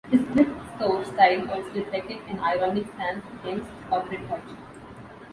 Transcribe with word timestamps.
His 0.09 0.21
thrift 0.29 0.49
store 0.77 1.05
style 1.05 1.47
also 1.51 1.69
reflected 1.73 2.17
an 2.27 2.39
ironic 2.39 2.87
stance 2.91 3.23
against 3.43 3.69
corporate 3.87 4.27
culture. 4.27 4.57